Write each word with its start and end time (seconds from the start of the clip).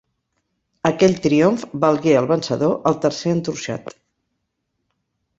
Aquell 0.89 1.11
triomf 1.25 1.65
valgué 1.83 2.15
al 2.21 2.29
vencedor 2.31 2.73
el 2.91 2.97
tercer 3.03 3.33
entorxat. 3.35 3.93